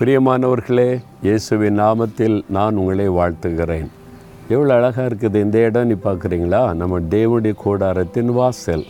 பிரியமானவர்களே 0.00 1.02
இயேசுவின் 1.22 1.78
நாமத்தில் 1.80 2.42
நான் 2.48 2.76
உங்களை 2.76 3.08
வாழ்த்துகிறேன். 3.08 3.88
எவ்வளோ 4.48 4.74
அழகாக 4.74 5.08
இருக்குது 5.08 5.34
இந்த 5.34 5.58
இடம் 5.58 5.86
நீ 5.86 5.94
பார்க்குறீங்களா? 6.04 6.74
நம்ம 6.74 7.00
தேவனுடைய 7.00 7.54
கூடாரத்தின் 7.64 8.30
வாசல். 8.32 8.84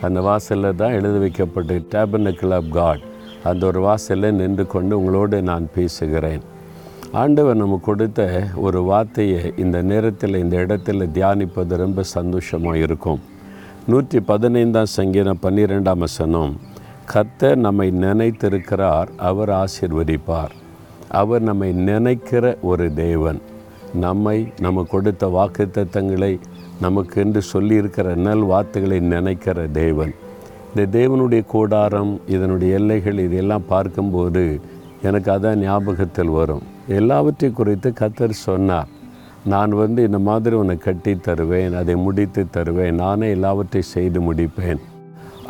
அந்த 0.00 0.20
வாசலில் 0.20 0.76
தான் 0.76 0.92
எழுதி 0.92 1.18
வைக்கப்பட்டு 1.18 1.86
டேபனக்கிள் 1.92 2.54
ஆஃப் 2.54 2.70
காட் 2.70 3.00
அந்த 3.42 3.66
ஒரு 3.66 3.80
வாசலில் 3.80 4.34
நின்று 4.34 4.66
கொண்டு 4.66 4.98
உங்களோடு 4.98 5.42
நான் 5.42 5.68
பேசுகிறேன். 5.74 6.42
ஆண்டவர் 7.12 7.56
நம்ம 7.56 7.80
கொடுத்த 7.82 8.48
ஒரு 8.54 8.82
வார்த்தையை 8.82 9.52
இந்த 9.56 9.82
நேரத்தில் 9.82 10.34
இந்த 10.34 10.56
இடத்துல 10.56 11.08
தியானிப்பது 11.18 11.76
ரொம்ப 11.76 12.02
சந்தோஷமாக 12.02 12.76
இருக்கும். 12.76 13.20
நூற்றி 13.86 14.20
பதினைந்தாம் 14.20 14.94
சங்கீதம் 14.98 15.42
பன்னிரெண்டாம் 15.42 16.04
வசனம் 16.06 16.67
கத்தர் 17.12 17.54
நம்மை 17.54 17.90
நினைத்திருக்கிறார் 17.90 19.08
அவர் 19.16 19.50
ஆசீர்வதிப்பார். 19.50 20.54
அவர் 21.08 21.42
நம்மை 21.42 21.72
நினைக்கிற 21.72 22.58
ஒரு 22.62 22.94
தேவன். 22.94 23.40
நம்மை 23.94 24.52
நம்ம 24.60 24.82
கொடுத்த 24.82 25.26
வாக்குத்தத்தங்களை 25.26 26.38
நமக்கு 26.80 27.20
என்று 27.24 27.42
சொல்லியிருக்கிற 27.52 28.14
நல் 28.14 28.42
வார்த்தைகளை 28.42 29.00
நினைக்கிற 29.00 29.66
தேவன். 29.66 30.12
இந்த 30.74 30.98
தேவனுடைய 30.98 31.46
கூடாரம் 31.46 32.20
இதனுடைய 32.26 32.74
எல்லைகள் 32.74 33.18
இதெல்லாம் 33.18 33.66
பார்க்கும்போது 33.68 34.60
எனக்கு 35.02 35.32
அதான் 35.32 35.54
ஞாபகத்தில் 35.54 36.36
வரும். 36.40 36.62
எல்லாவற்றையும் 36.88 37.58
குறித்து 37.58 37.92
கத்தர் 38.00 38.30
சொன்னார். 38.30 38.88
நான் 39.44 39.70
வந்து 39.70 40.02
இந்த 40.02 40.18
மாதிரி 40.18 40.56
உன்னை 40.56 40.76
கட்டி 40.76 41.16
தருவேன் 41.16 41.74
அதை 41.74 41.96
முடித்து 41.96 42.46
தருவேன். 42.50 42.94
நானே 42.94 43.30
எல்லாவற்றையும் 43.30 43.92
செய்து 43.92 44.20
முடிப்பேன். 44.32 44.80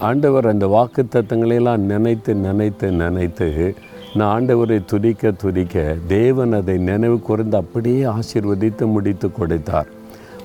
ஆண்டவர் 0.06 0.46
அந்த 0.50 0.66
வாக்கு 0.66 1.02
தத்தங்களையெல்லாம் 1.12 1.84
நினைத்து 1.92 2.32
நினைத்து 2.34 2.88
நினைத்து 3.00 3.74
நான் 4.14 4.32
ஆண்டவரை 4.34 4.76
துதிக்க 4.90 5.30
துதிக்க 5.42 5.94
தேவன் 6.06 6.52
அதை 6.58 6.76
நினைவு 6.88 7.16
கூர்ந்து 7.20 7.56
அப்படியே 7.56 8.02
ஆசீர்வதித்து 8.12 8.84
முடித்து 8.94 9.28
கொடுத்தார். 9.32 9.88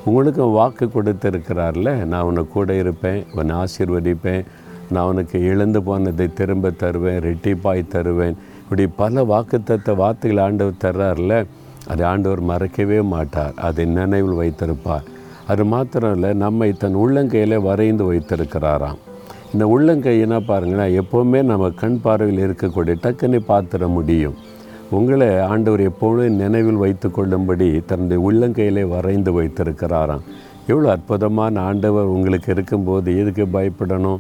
உங்களுக்கும் 0.06 0.56
வாக்கு 0.60 0.86
கொடுத்துருக்கிறார்ல 0.86 1.92
நான் 2.12 2.28
உன்னை 2.30 2.44
கூட 2.56 2.76
இருப்பேன் 2.76 3.22
உன்னை 3.36 3.56
ஆசீர்வதிப்பேன் 3.64 4.44
நான் 4.92 5.10
உனக்கு 5.12 5.38
இழந்து 5.52 5.82
போனதை 5.84 6.28
திரும்ப 6.34 6.74
தருவேன் 6.84 7.22
ரெட்டிப்பாய் 7.28 7.92
தருவேன். 7.96 8.36
இப்படி 8.64 8.88
பல 9.02 9.24
வாக்குத்தத்த 9.34 9.96
வார்த்தைகள் 9.96 10.44
ஆண்டவர் 10.48 10.84
தர்றார்ல 10.86 11.46
அதை 11.88 12.04
ஆண்டவர் 12.06 12.44
மறக்கவே 12.52 13.02
மாட்டார் 13.14 13.56
அதை 13.70 13.86
நினைவில் 13.86 14.40
வைத்திருப்பார். 14.44 15.08
அது 15.48 15.64
மாத்திரம் 15.66 16.14
இல்லை 16.14 16.34
நம்மை 16.34 16.72
தன் 16.84 17.02
உள்ளங்கையில் 17.06 17.66
வரைந்து 17.70 18.14
வைத்திருக்கிறாராம். 18.14 19.02
இந்த 19.54 19.66
உள்ளங்கையினா 19.74 20.38
பாருங்கன்னா 20.48 20.86
எப்போவுமே 21.02 21.40
நம்ம 21.44 21.70
கண் 21.82 21.98
பார்வையில் 22.02 22.40
இருக்கக்கூடிய 22.46 22.94
டக்குன்னு 23.04 23.40
பார்த்துட 23.50 23.88
முடியும். 23.88 24.38
உங்களை 24.98 25.28
ஆண்டவர் 25.40 25.82
எப்பொழுதும் 25.90 26.40
நினைவில் 26.44 26.80
வைத்து 26.84 27.12
கொள்ளும்படி 27.12 27.68
தன்னுடைய 27.90 28.20
உள்ளங்கையிலே 28.30 28.84
வரைந்து 28.88 29.32
வைத்திருக்கிறாராம். 29.38 30.24
எவ்வளோ 30.68 30.90
அற்புதமான 30.92 31.62
ஆண்டவர் 31.62 32.14
உங்களுக்கு 32.16 32.52
இருக்கும்போது 32.52 33.18
எதுக்கு 33.22 33.46
பயப்படணும்? 33.58 34.20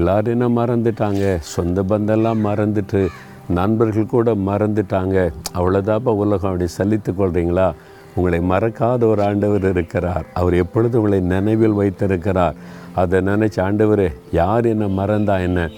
எல்லாரும் 0.00 0.34
என்ன 0.34 0.46
மறந்துட்டாங்க? 0.60 1.24
சொந்த 1.54 1.82
பந்தெல்லாம் 1.82 2.44
மறந்துட்டு 2.48 3.02
நண்பர்கள் 3.48 4.12
கூட 4.14 4.34
மறந்துட்டாங்க. 4.50 5.16
அவ்வளோதாப்பா 5.58 6.14
உலகம் 6.24 6.50
அப்படி 6.50 6.68
சலித்து 6.78 7.12
கொள்கிறீங்களா 7.12 7.68
உங்களை 8.14 8.40
மறக்காத 8.52 9.06
ஒரு 9.12 9.22
ஆண்டவர் 9.28 9.64
இருக்கிறார். 9.70 10.26
அவர் 10.40 10.54
எப்பொழுது 10.54 10.98
உங்களை 11.00 11.20
நினைவில் 11.34 11.78
வைத்திருக்கிறார் 11.80 12.58
அதை 13.02 13.20
நினச்ச 13.30 13.56
ஆண்டவர் 13.60 14.06
யார் 14.32 14.66
என்னை 14.72 14.88
மறந்தா 14.98 15.36
என்ன? 15.46 15.68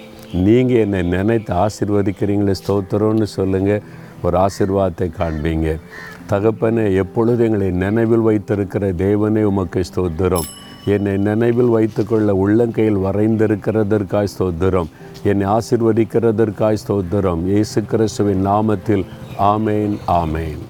நீங்கள் 0.46 0.82
என்னை 0.84 1.02
நினைத்து 1.02 1.52
ஆசிர்வதிக்கிறீங்களே 1.64 2.54
ஸ்தோத்திரம்னு 2.60 3.28
சொல்லுங்கள் 3.36 3.86
ஒரு 4.22 4.36
ஆசிர்வாதத்தை 4.44 5.08
காண்பீங்க. 5.20 5.70
தகப்பனே 6.30 6.84
எப்பொழுது 7.02 7.44
எங்களை 7.44 7.70
நினைவில் 7.84 8.26
வைத்திருக்கிற 8.28 8.92
தேவனே 8.92 9.42
உமக்கு 9.50 9.82
ஸ்தோத்திரம். 9.90 10.48
என்னை 10.94 11.16
நினைவில் 11.28 11.74
வைத்துக்கொள்ள 11.76 12.32
உள்ளங்கையில் 12.44 13.02
வரைந்திருக்கிறதற்காய் 13.06 14.32
ஸ்தோத்திரம். 14.36 14.90
என்னை 15.22 15.46
ஆசிர்வதிக்கிறதற்காய் 15.56 16.82
ஸ்தோத்திரம். 16.84 17.42
இயேசு 17.52 17.82
கிறிஸ்துவின் 17.92 18.46
நாமத்தில் 18.46 19.04
ஆமேன் 19.52 19.96
ஆமேன். 20.22 20.62